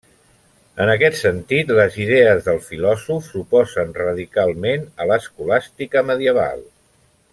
[0.85, 6.67] En aquest sentit, les idees del filòsof s'oposen radicalment a l'escolàstica medieval.